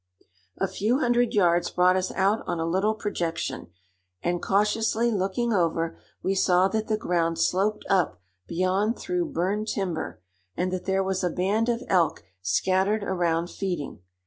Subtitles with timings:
[0.57, 3.67] A few hundred yards brought us out on a little projection,
[4.23, 10.19] and, cautiously looking over, we saw that the ground sloped up beyond through burned timber,
[10.57, 13.99] and that there was a band of elk scattered around feeding.